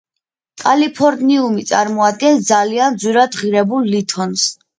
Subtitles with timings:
[0.61, 4.49] კალიფორნიუმი წარმოადგენს ძალიან ძვირად ღირებულ ლითონს.